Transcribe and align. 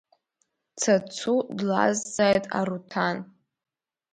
Цацу 0.81 1.35
длазҵааит 1.57 2.45
Аруҭан. 2.59 3.17